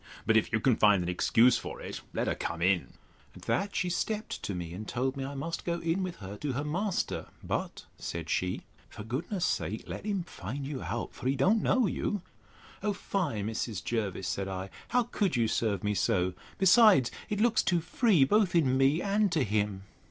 [0.25, 2.93] But if you can find an excuse for it, let her come in.
[3.35, 6.37] At that she stept to me, and told me, I must go in with her
[6.37, 11.27] to her master; but, said she, for goodness' sake, let him find you out; for
[11.27, 12.23] he don't know you.
[12.81, 13.83] O fie, Mrs.
[13.83, 16.33] Jervis, said I, how could you serve me so?
[16.57, 19.83] Besides, it looks too free both in me, and to him.